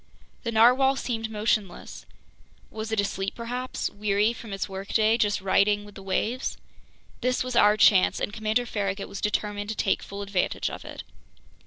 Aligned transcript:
The 0.41 0.51
narwhale 0.51 0.95
seemed 0.95 1.29
motionless. 1.29 2.07
Was 2.71 2.91
it 2.91 2.99
asleep 2.99 3.35
perhaps, 3.35 3.87
weary 3.91 4.33
from 4.33 4.51
its 4.51 4.67
workday, 4.67 5.15
just 5.19 5.41
riding 5.41 5.85
with 5.85 5.93
the 5.93 6.01
waves? 6.01 6.57
This 7.21 7.43
was 7.43 7.55
our 7.55 7.77
chance, 7.77 8.19
and 8.19 8.33
Commander 8.33 8.65
Farragut 8.65 9.07
was 9.07 9.21
determined 9.21 9.69
to 9.69 9.75
take 9.75 10.01
full 10.01 10.23
advantage 10.23 10.71
of 10.71 10.83
it. 10.85 11.03